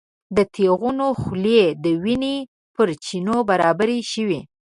د 0.35 0.37
تیغونو 0.53 1.07
خولې 1.21 1.61
د 1.83 1.85
وینو 2.03 2.35
پر 2.75 2.87
چینو 3.05 3.37
برابرې 3.49 3.99
شوې. 4.11 4.39